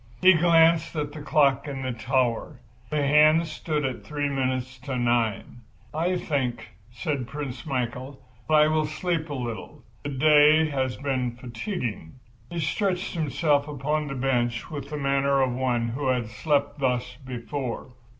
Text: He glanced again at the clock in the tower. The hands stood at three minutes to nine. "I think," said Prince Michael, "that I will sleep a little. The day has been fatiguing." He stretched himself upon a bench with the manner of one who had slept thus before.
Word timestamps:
He 0.19 0.33
glanced 0.33 0.95
again 0.95 1.05
at 1.05 1.11
the 1.13 1.21
clock 1.21 1.67
in 1.67 1.83
the 1.83 1.91
tower. 1.91 2.59
The 2.89 3.05
hands 3.05 3.51
stood 3.51 3.85
at 3.85 4.03
three 4.03 4.29
minutes 4.29 4.79
to 4.79 4.97
nine. 4.97 5.61
"I 5.93 6.17
think," 6.17 6.69
said 6.89 7.27
Prince 7.27 7.67
Michael, 7.67 8.19
"that 8.49 8.53
I 8.55 8.67
will 8.67 8.87
sleep 8.87 9.29
a 9.29 9.35
little. 9.35 9.83
The 10.01 10.09
day 10.09 10.67
has 10.71 10.97
been 10.97 11.35
fatiguing." 11.35 12.13
He 12.49 12.59
stretched 12.59 13.13
himself 13.13 13.67
upon 13.67 14.09
a 14.09 14.15
bench 14.15 14.71
with 14.71 14.89
the 14.89 14.97
manner 14.97 15.39
of 15.39 15.53
one 15.53 15.89
who 15.89 16.07
had 16.07 16.29
slept 16.29 16.79
thus 16.79 17.17
before. 17.23 17.91